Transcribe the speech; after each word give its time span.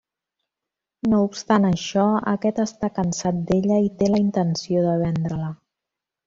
No 1.11 1.19
obstant 1.25 1.67
això, 1.69 2.05
aquest 2.31 2.61
està 2.63 2.89
cansat 2.97 3.45
d'ella 3.51 3.79
i 3.89 3.93
té 4.01 4.09
la 4.15 4.23
intenció 4.25 4.83
de 4.89 4.97
vendre-la. 5.05 5.53